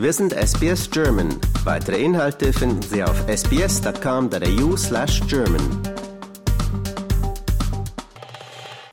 [0.00, 1.28] Wir sind SBS German.
[1.62, 5.60] Weitere Inhalte finden Sie auf sbs.com.au slash German.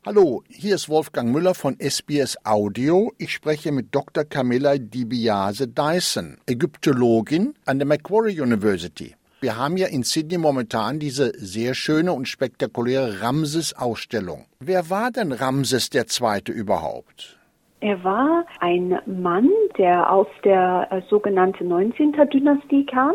[0.05, 3.14] Hallo, hier ist Wolfgang Müller von SBS Audio.
[3.18, 4.25] Ich spreche mit Dr.
[4.25, 9.15] Camilla DiBiase Dyson, Ägyptologin an der Macquarie University.
[9.39, 14.47] Wir haben ja in Sydney momentan diese sehr schöne und spektakuläre Ramses-Ausstellung.
[14.60, 16.51] Wer war denn Ramses II.
[16.51, 17.36] überhaupt?
[17.79, 22.13] Er war ein Mann, der aus der äh, sogenannten 19.
[22.33, 23.13] Dynastie kam.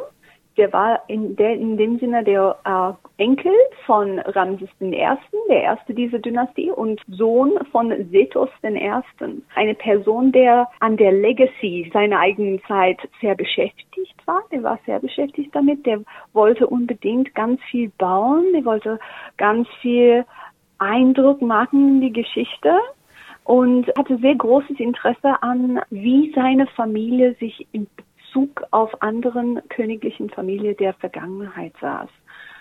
[0.56, 3.52] Der war in, der, in dem Sinne der äh, Enkel
[3.86, 4.94] von Ramses I.,
[5.48, 8.92] der erste dieser Dynastie, und Sohn von Sethos I.
[9.56, 14.42] Eine Person, der an der Legacy seiner eigenen Zeit sehr beschäftigt war.
[14.52, 15.84] Der war sehr beschäftigt damit.
[15.86, 16.02] Der
[16.34, 18.44] wollte unbedingt ganz viel bauen.
[18.54, 19.00] Der wollte
[19.38, 20.24] ganz viel
[20.78, 22.78] Eindruck machen in die Geschichte
[23.44, 27.86] und hatte sehr großes Interesse an, wie seine Familie sich in
[28.32, 32.08] Bezug auf anderen königlichen Familien der Vergangenheit saß.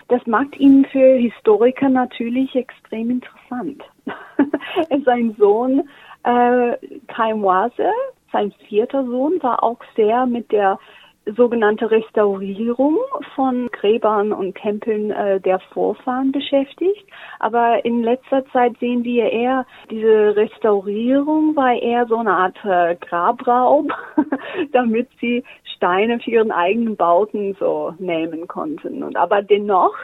[0.08, 3.82] Das macht ihn für Historiker natürlich extrem interessant.
[5.04, 5.88] sein Sohn
[6.24, 7.90] äh, Kaimwase,
[8.32, 10.78] sein vierter Sohn, war auch sehr mit der
[11.26, 12.98] sogenannte Restaurierung
[13.34, 17.06] von Gräbern und Tempeln äh, der Vorfahren beschäftigt.
[17.38, 22.96] Aber in letzter Zeit sehen wir eher, diese Restaurierung war eher so eine Art äh,
[22.96, 23.92] Grabraub,
[24.72, 25.44] damit sie
[25.76, 29.02] Steine für ihren eigenen Bauten so nehmen konnten.
[29.02, 29.94] Und aber dennoch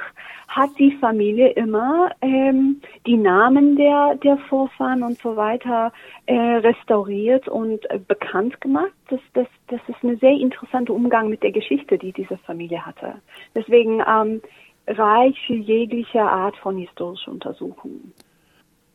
[0.49, 5.93] hat die Familie immer ähm, die Namen der, der Vorfahren und so weiter
[6.35, 8.93] restauriert und äh, bekannt gemacht.
[9.09, 13.15] Das, das, das ist ein sehr interessanter Umgang mit der Geschichte, die diese Familie hatte.
[13.55, 14.43] Deswegen ähm,
[14.87, 18.13] reich für jegliche Art von historischen Untersuchungen.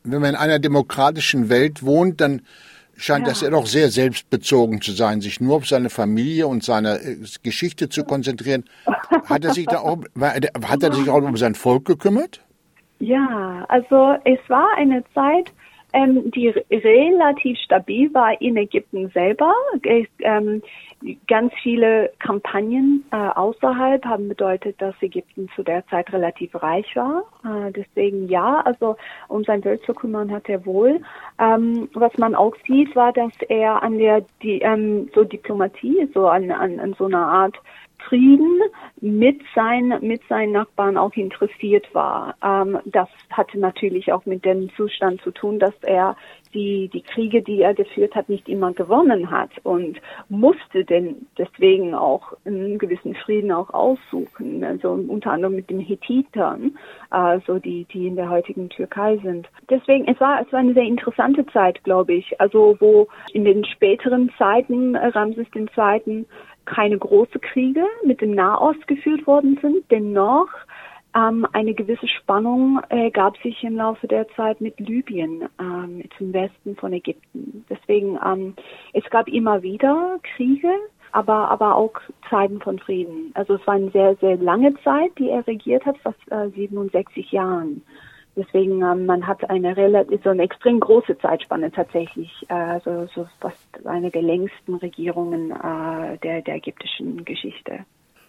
[0.04, 2.42] Wenn man in einer demokratischen Welt wohnt, dann
[2.96, 3.32] scheint ja.
[3.32, 7.18] das ja doch sehr selbstbezogen zu sein, sich nur auf seine Familie und seine äh,
[7.42, 8.66] Geschichte zu konzentrieren.
[9.26, 12.42] Hat er sich da auch, hat er sich auch um sein Volk gekümmert?
[13.00, 15.52] Ja, also es war eine Zeit,
[15.94, 19.54] ähm, die relativ stabil war in Ägypten selber.
[20.20, 20.62] Ähm,
[21.28, 27.24] ganz viele Kampagnen äh, außerhalb haben bedeutet, dass Ägypten zu der Zeit relativ reich war.
[27.44, 28.96] Äh, deswegen ja, also
[29.28, 31.02] um sein Geld zu kümmern hat er wohl.
[31.40, 36.28] Ähm, was man auch sieht, war, dass er an der die, ähm, so Diplomatie, so
[36.28, 37.58] an, an, an so einer Art
[38.08, 38.62] Frieden
[39.02, 42.36] mit seinen, mit seinen Nachbarn auch interessiert war.
[42.44, 46.16] Ähm, das hatte natürlich auch mit dem Zustand zu tun, dass er
[46.54, 50.00] die, die Kriege, die er geführt hat, nicht immer gewonnen hat und
[50.30, 54.64] musste denn deswegen auch einen gewissen Frieden auch aussuchen.
[54.64, 56.78] Also unter anderem mit den Hethitern,
[57.10, 59.50] also die, die in der heutigen Türkei sind.
[59.70, 62.40] Deswegen, es war, es war eine sehr interessante Zeit, glaube ich.
[62.40, 66.26] Also wo in den späteren Zeiten Ramses II
[66.66, 69.84] keine großen Kriege mit dem Nahost geführt worden sind.
[69.92, 70.50] Dennoch
[71.16, 76.34] ähm, eine gewisse Spannung äh, gab sich im Laufe der Zeit mit Libyen ähm, zum
[76.34, 77.66] Westen von Ägypten.
[77.70, 78.56] Deswegen ähm,
[78.94, 80.72] es gab immer wieder Kriege,
[81.12, 81.94] aber aber auch
[82.30, 83.32] Zeiten von Frieden.
[83.36, 87.32] Also es war eine sehr sehr lange Zeit, die er regiert hat, fast äh, 67
[87.32, 87.84] Jahren.
[88.36, 93.28] Deswegen, ähm, man hat eine relativ, so eine extrem große Zeitspanne tatsächlich, äh, so, so
[93.40, 97.86] fast eine der längsten Regierungen äh, der, der ägyptischen Geschichte.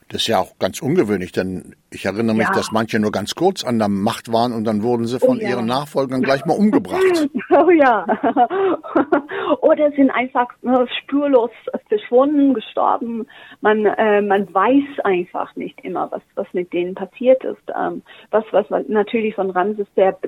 [0.08, 2.54] Das ist ja auch ganz ungewöhnlich, denn ich erinnere mich, ja.
[2.54, 5.40] dass manche nur ganz kurz an der Macht waren und dann wurden sie von oh,
[5.40, 5.50] ja.
[5.50, 7.02] ihren Nachfolgern gleich mal umgebracht.
[7.56, 8.04] Oh ja.
[9.60, 10.48] Oder sind einfach
[10.98, 11.50] spurlos
[11.88, 13.28] verschwunden, gestorben.
[13.60, 17.62] Man, äh, man weiß einfach nicht immer, was, was mit denen passiert ist.
[17.78, 20.18] Ähm, was, was natürlich von Ramses sehr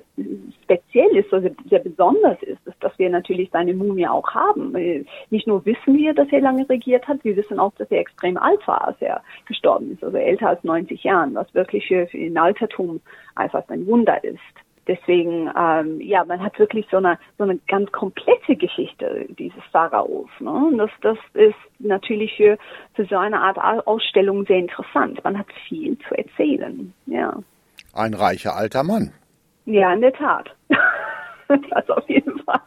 [0.62, 4.76] speziell ist, also sehr besonders ist, ist, dass wir natürlich seine Mumie auch haben.
[4.76, 7.98] Äh, nicht nur wissen wir, dass er lange regiert hat, wir wissen auch, dass er
[7.98, 12.06] extrem alt war, als er gestorben ist, also älter als 90 Jahren, was wirklich für,
[12.06, 13.00] für den Altertum
[13.34, 14.38] einfach ein Wunder ist.
[14.86, 20.28] Deswegen, ähm, ja, man hat wirklich so eine so eine ganz komplette Geschichte dieses Pharaos.
[20.38, 20.50] Ne?
[20.50, 22.56] Und das, das ist natürlich für,
[22.94, 25.22] für so eine Art Ausstellung sehr interessant.
[25.24, 26.92] Man hat viel zu erzählen.
[27.06, 27.36] Ja.
[27.94, 29.12] Ein reicher alter Mann.
[29.64, 30.54] Ja, in der Tat.
[31.48, 32.60] das auf jeden Fall.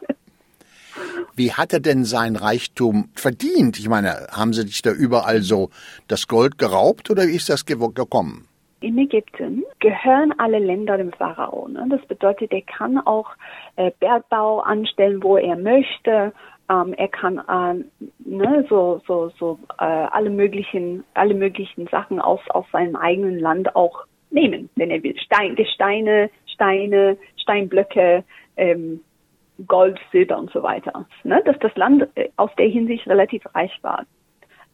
[1.34, 3.78] Wie hat er denn sein Reichtum verdient?
[3.78, 5.70] Ich meine, haben sie sich da überall so
[6.08, 8.46] das Gold geraubt oder wie ist das gekommen?
[8.80, 11.68] In Ägypten gehören alle Länder dem Pharao.
[11.68, 11.86] Ne?
[11.90, 13.28] Das bedeutet, er kann auch
[13.76, 16.32] äh, Bergbau anstellen, wo er möchte.
[16.70, 17.84] Ähm, er kann äh,
[18.24, 23.76] ne, so so so äh, alle möglichen alle möglichen Sachen aus aus seinem eigenen Land
[23.76, 25.16] auch nehmen, wenn er will.
[25.18, 28.24] Stein, Gesteine, Steine, Steinblöcke,
[28.56, 29.00] ähm,
[29.66, 31.06] Gold, Silber und so weiter.
[31.24, 31.42] Ne?
[31.44, 34.04] Dass das Land äh, aus der Hinsicht relativ reich war.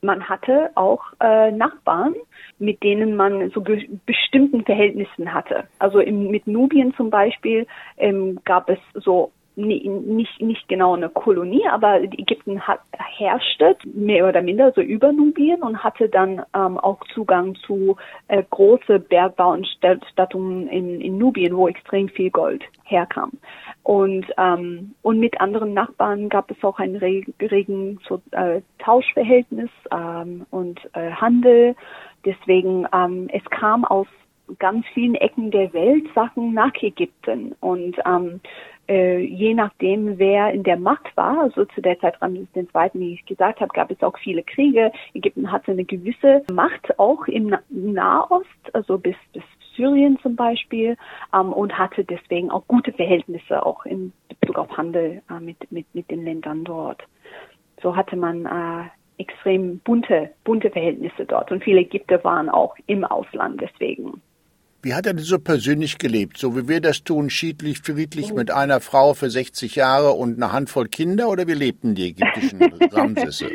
[0.03, 2.15] man hatte auch äh, Nachbarn,
[2.59, 3.63] mit denen man so
[4.07, 5.65] bestimmten Verhältnissen hatte.
[5.79, 7.67] Also im, mit Nubien zum Beispiel
[7.97, 14.43] ähm, gab es so nicht, nicht genau eine Kolonie, aber Ägypten hat, herrschte mehr oder
[14.43, 17.97] minder so über Nubien und hatte dann ähm, auch Zugang zu
[18.29, 19.67] äh, große Bergbau- und
[20.13, 23.33] Stattungen in, in Nubien, wo extrem viel Gold herkam.
[23.83, 30.45] Und, ähm, und mit anderen Nachbarn gab es auch ein regen so, äh, Tauschverhältnis ähm,
[30.51, 31.75] und äh, Handel.
[32.25, 34.09] Deswegen, ähm, es kam aus
[34.59, 37.55] ganz vielen Ecken der Welt Sachen nach Ägypten.
[37.61, 38.41] Und ähm,
[38.89, 43.15] äh, je nachdem, wer in der Macht war, also zu der Zeit Ramses II., wie
[43.15, 44.93] ich gesagt habe, gab es auch viele Kriege.
[45.15, 49.43] Ägypten hatte eine gewisse Macht auch im Nahost, also bis, bis
[49.75, 50.97] Syrien zum Beispiel,
[51.35, 55.87] ähm, und hatte deswegen auch gute Verhältnisse auch in Bezug auf Handel äh, mit, mit,
[55.95, 57.03] mit den Ländern dort.
[57.83, 58.89] So hatte man äh,
[59.19, 64.23] extrem bunte, bunte Verhältnisse dort und viele Ägypter waren auch im Ausland deswegen.
[64.87, 66.37] Wie hat er denn so persönlich gelebt?
[66.37, 70.53] So wie wir das tun, schiedlich, friedlich mit einer Frau für 60 Jahre und einer
[70.53, 72.63] Handvoll Kinder oder wie lebten die ägyptischen
[72.93, 73.51] Ramsesse?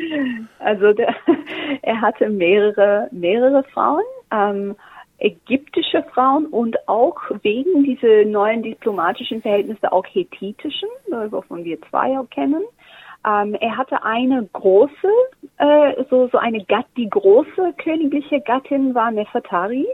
[0.58, 1.14] Also der,
[1.80, 4.76] er hatte mehrere, mehrere Frauen, ähm,
[5.20, 10.90] ägyptische Frauen und auch wegen dieser neuen diplomatischen Verhältnisse auch hethitischen,
[11.30, 12.62] wovon wir zwei auch kennen.
[13.26, 15.08] Ähm, er hatte eine große,
[15.56, 19.86] äh, so, so eine Gatt, die große königliche Gattin war Nefertari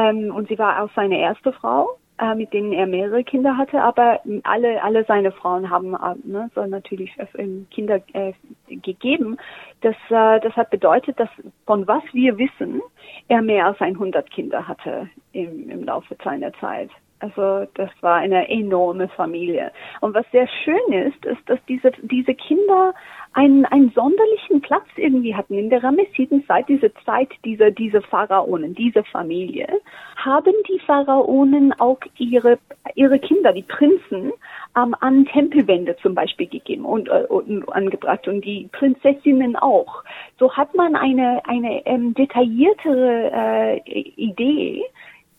[0.00, 3.82] ähm, und sie war auch seine erste Frau, äh, mit denen er mehrere Kinder hatte.
[3.82, 8.32] Aber alle, alle seine Frauen haben äh, ne, so natürlich äh, Kinder äh,
[8.68, 9.36] gegeben.
[9.82, 11.28] Das, äh, das hat bedeutet, dass
[11.66, 12.80] von was wir wissen,
[13.28, 16.90] er mehr als 100 Kinder hatte im, im Laufe seiner Zeit.
[17.20, 19.72] Also das war eine enorme Familie.
[20.00, 22.94] Und was sehr schön ist, ist, dass diese, diese Kinder
[23.34, 25.54] einen, einen sonderlichen Platz irgendwie hatten.
[25.54, 29.68] In der Ramessidenzeit, diese Zeit dieser, diese Pharaonen, diese Familie,
[30.16, 32.58] haben die Pharaonen auch ihre,
[32.94, 34.32] ihre Kinder, die Prinzen,
[34.76, 40.04] ähm, an Tempelwände zum Beispiel gegeben und, äh, und angebracht und die Prinzessinnen auch.
[40.38, 43.78] So hat man eine, eine ähm, detailliertere äh,
[44.16, 44.84] Idee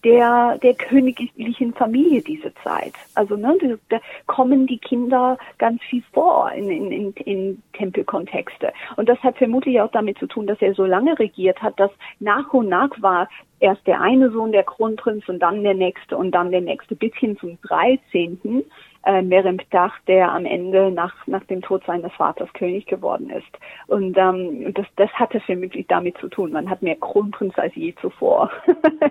[0.03, 2.94] der, der königlichen Familie diese Zeit.
[3.15, 8.74] Also ne, da kommen die Kinder ganz viel vor in, in, in, in Tempelkontexte.
[8.95, 11.92] Und das hat vermutlich auch damit zu tun, dass er so lange regiert hat, dass
[12.19, 16.31] nach und nach war erst der eine Sohn der Kronprinz und dann der nächste und
[16.31, 18.63] dann der nächste bis hin zum 13
[19.03, 23.48] äh, Meremptach, der am Ende nach, nach dem Tod seines Vaters König geworden ist.
[23.88, 26.51] Und ähm, das, das hatte vermutlich damit zu tun.
[26.51, 28.51] Man hat mehr Kronprinz als je zuvor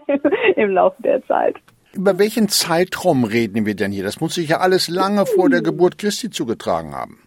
[0.56, 1.56] im Laufe der Zeit.
[1.92, 4.04] Über welchen Zeitraum reden wir denn hier?
[4.04, 7.18] Das muss sich ja alles lange vor der Geburt Christi zugetragen haben.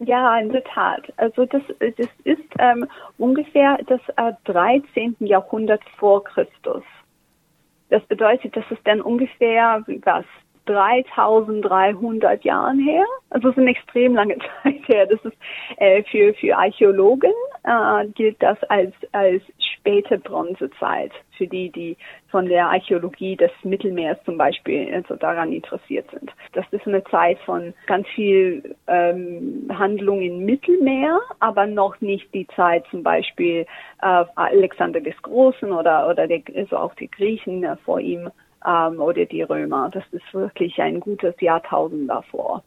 [0.00, 1.12] Ja, in der Tat.
[1.16, 2.86] Also das, das ist ähm,
[3.18, 5.16] ungefähr das äh, 13.
[5.20, 6.82] Jahrhundert vor Christus.
[7.88, 10.24] Das bedeutet, das ist dann ungefähr was
[10.70, 13.04] 3300 Jahren her.
[13.30, 15.06] Also es ist eine extrem lange Zeit her.
[15.06, 15.36] Das ist
[15.78, 17.32] äh, für für Archäologen
[17.64, 19.42] äh, gilt das als als
[19.80, 21.96] späte Bronzezeit für die, die
[22.30, 26.30] von der Archäologie des Mittelmeers zum Beispiel also daran interessiert sind.
[26.52, 32.46] Das ist eine Zeit von ganz viel ähm, Handlung im Mittelmeer, aber noch nicht die
[32.48, 33.66] Zeit zum Beispiel
[34.02, 38.30] äh, Alexander des Großen oder oder der, also auch die Griechen äh, vor ihm
[38.66, 39.90] ähm, oder die Römer.
[39.92, 42.62] Das ist wirklich ein gutes Jahrtausend davor.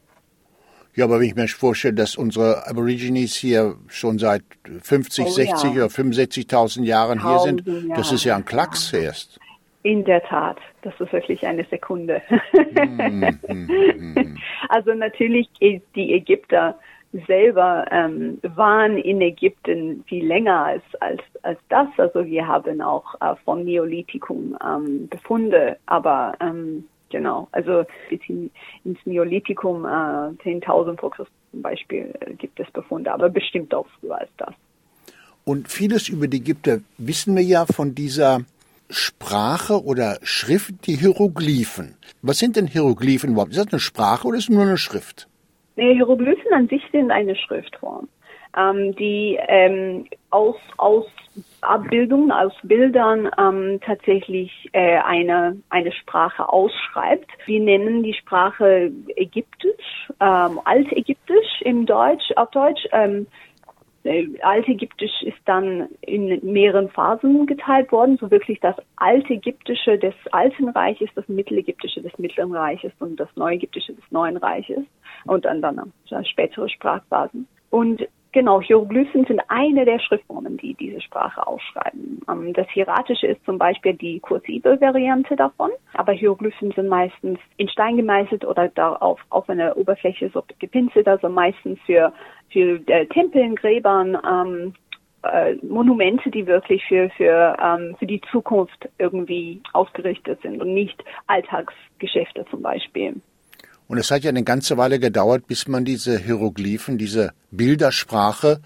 [0.96, 4.42] Ja, aber wenn ich mir vorstelle, dass unsere Aborigines hier schon seit
[4.82, 5.84] 50, oh, 60 ja.
[5.84, 7.88] oder 65.000 Jahren hier sind, Jahre.
[7.96, 9.40] das ist ja ein Klacks erst.
[9.82, 12.22] In der Tat, das ist wirklich eine Sekunde.
[12.74, 16.78] Mm, mm, mm, also natürlich die Ägypter
[17.26, 21.88] selber ähm, waren in Ägypten viel länger als, als, als das.
[21.96, 28.50] Also wir haben auch äh, vom Neolithikum ähm, Befunde, aber ähm, genau, also bis hin,
[28.84, 33.86] ins Neolithikum äh, 10.000 vor Christus zum Beispiel äh, gibt es Befunde, aber bestimmt auch
[34.00, 34.54] früher als das.
[35.44, 38.40] Und vieles über die Ägypter wissen wir ja von dieser
[38.90, 41.94] Sprache oder Schrift, die Hieroglyphen.
[42.22, 43.52] Was sind denn Hieroglyphen überhaupt?
[43.52, 45.28] Ist das eine Sprache oder ist es nur eine Schrift?
[45.76, 48.08] Nee, Hieroglyphen an sich sind eine Schriftform,
[48.56, 51.06] ähm, die ähm, aus, aus
[51.62, 57.28] Abbildungen, aus Bildern ähm, tatsächlich äh, eine, eine Sprache ausschreibt.
[57.46, 62.86] Wir nennen die Sprache Ägyptisch, ähm, Altägyptisch im Deutsch, auf Deutsch.
[62.92, 63.53] Ähm, äh,
[64.42, 71.08] Altägyptisch ist dann in mehreren Phasen geteilt worden, so wirklich das Altägyptische des Alten Reiches,
[71.14, 74.84] das Mittelägyptische des Mittleren Reiches und das Neuägyptische des Neuen Reiches
[75.24, 75.92] und dann dann
[76.24, 77.48] spätere Sprachphasen.
[77.70, 82.20] Und Genau, Hieroglyphen sind eine der Schriftformen, die diese Sprache ausschreiben.
[82.28, 87.68] Ähm, das Hieratische ist zum Beispiel die kursive Variante davon, aber Hieroglyphen sind meistens in
[87.68, 92.12] Stein gemeißelt oder da auf, auf einer Oberfläche so gepinselt, also meistens für,
[92.50, 94.74] für äh, Tempeln, Gräbern, ähm,
[95.22, 101.04] äh, Monumente, die wirklich für, für, ähm, für die Zukunft irgendwie ausgerichtet sind und nicht
[101.28, 103.14] Alltagsgeschäfte zum Beispiel.
[103.86, 108.60] Und es hat ja eine ganze Weile gedauert, bis man diese Hieroglyphen, diese Bildersprache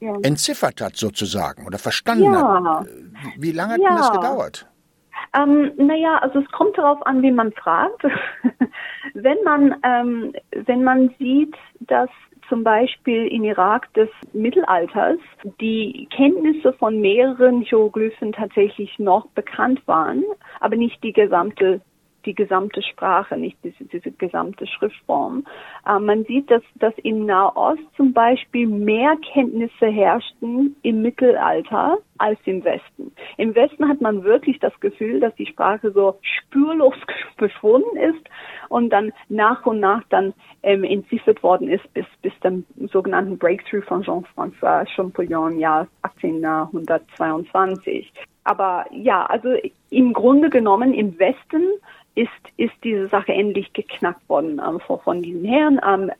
[0.00, 0.14] ja.
[0.22, 2.64] entziffert hat sozusagen oder verstanden ja.
[2.64, 2.86] hat.
[3.36, 3.96] Wie lange hat ja.
[3.96, 4.66] das gedauert?
[5.36, 8.02] Ähm, naja, also es kommt darauf an, wie man fragt.
[9.14, 10.32] wenn man ähm,
[10.66, 12.08] wenn man sieht, dass
[12.48, 15.18] zum Beispiel im Irak des Mittelalters
[15.60, 20.24] die Kenntnisse von mehreren Hieroglyphen tatsächlich noch bekannt waren,
[20.60, 21.80] aber nicht die gesamte
[22.24, 25.44] die gesamte Sprache, nicht diese, diese gesamte Schriftform.
[25.86, 32.38] Äh, man sieht, dass, dass im Nahost zum Beispiel mehr Kenntnisse herrschten im Mittelalter als
[32.44, 33.12] im Westen.
[33.36, 36.94] Im Westen hat man wirklich das Gefühl, dass die Sprache so spürlos
[37.38, 38.28] verschwunden ist
[38.68, 43.84] und dann nach und nach dann ähm, entziffert worden ist bis, bis zum sogenannten Breakthrough
[43.84, 48.12] von Jean-François Champollion Jahr 1822.
[48.44, 49.54] Aber ja, also
[49.90, 51.62] im Grunde genommen im Westen
[52.14, 56.10] ist, ist diese Sache endlich geknackt worden ähm, von, von diesen Herren ähm,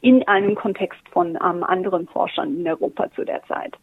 [0.00, 3.76] in einem Kontext von ähm, anderen Forschern in Europa zu der Zeit.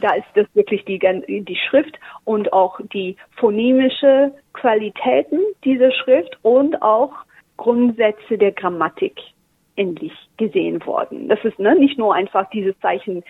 [0.00, 6.80] Da ist das wirklich die, die Schrift und auch die phonemische Qualitäten dieser Schrift und
[6.82, 7.12] auch
[7.56, 9.20] Grundsätze der Grammatik
[9.76, 11.28] endlich gesehen worden.
[11.28, 13.22] Das ist ne, nicht nur einfach dieses Zeichen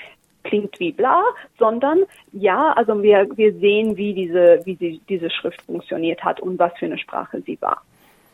[0.44, 1.23] klingt wie bla,
[1.59, 2.00] sondern
[2.33, 6.73] ja, also wir, wir sehen, wie diese, wie sie, diese Schrift funktioniert hat und was
[6.78, 7.83] für eine Sprache sie war.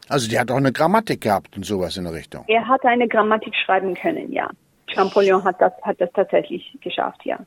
[0.09, 2.45] Also die hat auch eine Grammatik gehabt und sowas in der Richtung.
[2.49, 4.51] Er hat eine Grammatik schreiben können, ja.
[4.89, 7.39] Champollion hat das, hat das tatsächlich geschafft, ja.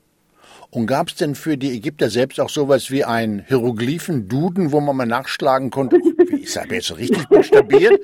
[0.70, 4.96] Und gab es denn für die Ägypter selbst auch sowas wie ein Hieroglyphen-Duden, wo man
[4.96, 5.98] mal nachschlagen konnte?
[5.98, 8.02] Wie ist er jetzt richtig buchstabiert?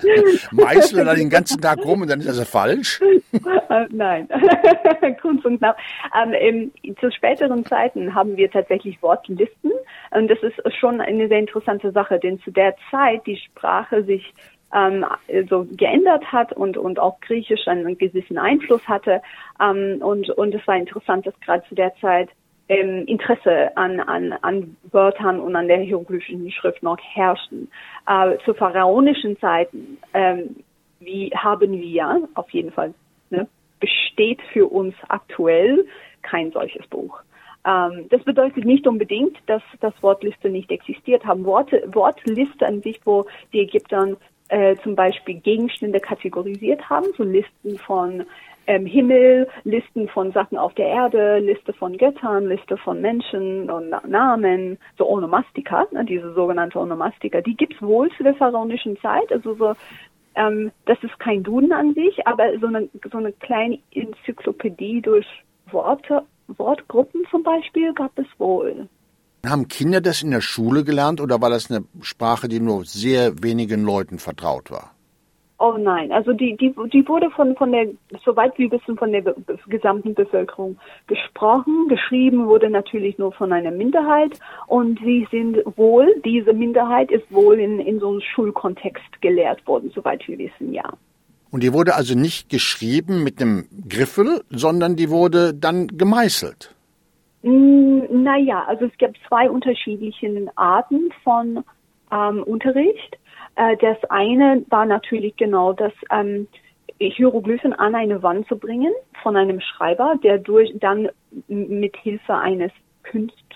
[0.52, 3.02] Meißelt er den ganzen Tag rum und dann ist das falsch?
[3.32, 4.28] Äh, nein,
[5.22, 5.78] Kunst und Knapp.
[6.14, 9.72] Ähm, zu späteren Zeiten haben wir tatsächlich Wortlisten.
[10.12, 14.34] Und das ist schon eine sehr interessante Sache, denn zu der Zeit die Sprache sich
[14.74, 15.06] ähm,
[15.50, 19.22] so geändert hat und, und auch Griechisch einen gewissen Einfluss hatte.
[19.62, 22.30] Ähm, und, und es war interessant, dass gerade zu der Zeit
[22.70, 27.70] ähm, Interesse an, an, an Wörtern und an der hieroglyphischen Schrift noch herrschten.
[28.08, 30.58] Äh, zu pharaonischen Zeiten, ähm,
[31.00, 32.94] wie haben wir auf jeden Fall,
[33.32, 33.48] ne,
[33.80, 35.86] besteht für uns aktuell
[36.22, 37.22] kein solches Buch.
[37.66, 41.46] Ähm, das bedeutet nicht unbedingt, dass das Wortliste nicht existiert haben.
[41.46, 44.16] Worte, Wortliste an sich, wo die Ägypter
[44.50, 48.26] äh, zum Beispiel Gegenstände kategorisiert haben, so Listen von
[48.68, 53.90] ähm, Himmel, Listen von Sachen auf der Erde, Liste von Göttern, Liste von Menschen und
[54.08, 59.56] Namen, so Onomastika, ne, diese sogenannte Onomastika, die gibt's wohl zu der pharaonischen Zeit, also
[59.56, 59.74] so
[60.36, 65.28] ähm, das ist kein Duden an sich, aber so eine, so eine kleine Enzyklopädie durch
[65.72, 68.88] Worte, Wortgruppen zum Beispiel gab es wohl.
[69.46, 73.42] Haben Kinder das in der Schule gelernt oder war das eine Sprache, die nur sehr
[73.42, 74.92] wenigen Leuten vertraut war?
[75.62, 77.88] Oh nein, also die, die, die wurde von, von der,
[78.24, 79.36] soweit wir wissen, von der
[79.68, 80.78] gesamten Bevölkerung
[81.08, 81.90] gesprochen.
[81.90, 87.60] Geschrieben wurde natürlich nur von einer Minderheit und sie sind wohl, diese Minderheit ist wohl
[87.60, 90.94] in, in so einem Schulkontext gelehrt worden, soweit wir wissen, ja.
[91.52, 96.74] Und die wurde also nicht geschrieben mit einem Griffel, sondern die wurde dann gemeißelt.
[97.42, 101.64] Naja, also es gab zwei unterschiedliche Arten von
[102.12, 103.18] ähm, Unterricht.
[103.56, 106.48] Äh, das eine war natürlich genau das, ähm,
[107.00, 108.94] Hieroglyphen an eine Wand zu bringen
[109.24, 111.10] von einem Schreiber, der durch dann
[111.48, 112.72] mit Hilfe eines
[113.04, 113.49] Künst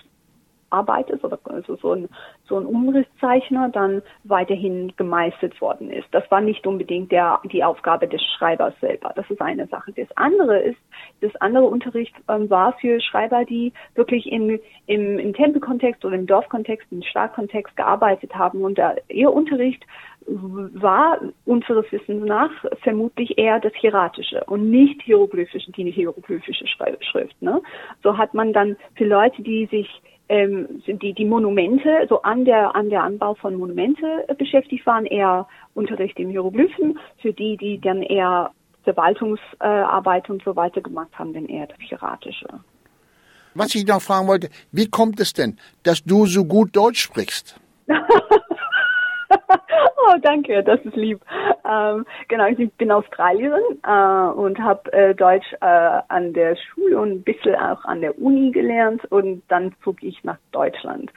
[0.74, 2.08] Arbeiters oder also so ein,
[2.48, 6.08] so ein Umrisszeichner dann weiterhin gemeißelt worden ist.
[6.10, 9.12] Das war nicht unbedingt der, die Aufgabe des Schreibers selber.
[9.14, 9.92] Das ist eine Sache.
[9.92, 10.78] Das andere ist,
[11.20, 16.26] das andere Unterricht ähm, war für Schreiber, die wirklich in, im, im Tempelkontext oder im
[16.26, 19.84] Dorfkontext, im Stadtkontext gearbeitet haben und äh, ihr Unterricht
[20.26, 22.50] war unseres Wissens nach
[22.82, 27.40] vermutlich eher das Hieratische und nicht hieroglyphische, die hieroglyphische Schrift.
[27.42, 27.60] Ne?
[28.02, 29.88] So hat man dann für Leute, die sich
[30.34, 35.06] ähm, die, die Monumente, so an der, an der Anbau von Monumente äh, beschäftigt waren,
[35.06, 36.98] eher Unterricht im Hieroglyphen.
[37.22, 38.50] Für die, die dann eher
[38.82, 42.48] Verwaltungsarbeit und so weiter gemacht haben, dann eher das Hieratische.
[43.54, 47.60] Was ich noch fragen wollte, wie kommt es denn, dass du so gut Deutsch sprichst?
[49.96, 51.20] oh, danke, das ist lieb.
[51.68, 57.10] Ähm, genau, ich bin Australierin äh, und habe äh, Deutsch äh, an der Schule und
[57.10, 61.10] ein bisschen auch an der Uni gelernt und dann zog ich nach Deutschland.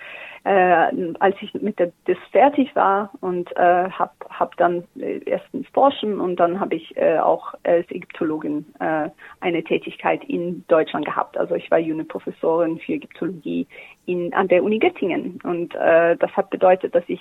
[0.47, 5.67] Äh, als ich mit der DIS fertig war und äh, habe hab dann äh, erstens
[5.73, 11.37] forschen und dann habe ich äh, auch als Ägyptologin eine Tätigkeit in Deutschland gehabt.
[11.37, 13.67] Also ich war Juniorprofessorin für Ägyptologie
[14.05, 17.19] in, an der Uni Göttingen und das hat bedeutet, dass ich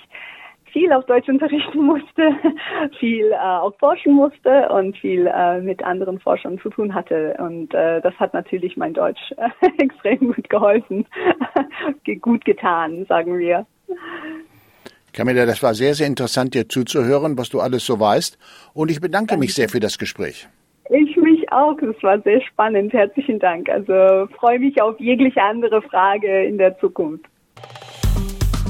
[0.77, 2.35] viel auf Deutsch unterrichten musste,
[2.99, 7.35] viel äh, auch forschen musste und viel äh, mit anderen Forschern zu tun hatte.
[7.39, 11.05] Und äh, das hat natürlich mein Deutsch äh, extrem gut geholfen,
[12.21, 13.65] gut getan, sagen wir.
[15.13, 18.37] Camilla, das war sehr, sehr interessant, dir zuzuhören, was du alles so weißt.
[18.75, 19.39] Und ich bedanke Danke.
[19.39, 20.47] mich sehr für das Gespräch.
[20.89, 21.75] Ich mich auch.
[21.81, 22.93] Das war sehr spannend.
[22.93, 23.67] Herzlichen Dank.
[23.67, 27.25] Also freue mich auf jegliche andere Frage in der Zukunft.